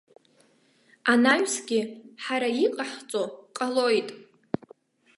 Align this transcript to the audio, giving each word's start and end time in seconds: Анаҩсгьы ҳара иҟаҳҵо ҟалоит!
Анаҩсгьы 1.11 1.81
ҳара 2.23 2.49
иҟаҳҵо 2.65 3.23
ҟалоит! 3.55 4.09